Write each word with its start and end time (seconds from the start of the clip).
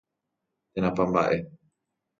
Térãpa 0.73 1.03
mbaʼe. 1.09 1.37